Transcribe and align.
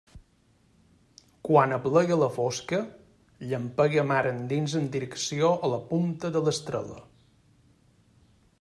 Quan 1.49 1.75
aplega 1.75 2.17
la 2.21 2.29
fosca, 2.37 2.79
llampega 3.51 4.07
mar 4.13 4.23
endins 4.31 4.75
en 4.81 4.89
direcció 4.97 5.53
a 5.67 5.71
la 5.75 5.81
punta 5.93 6.33
de 6.39 6.43
l'Estrela. 6.47 6.99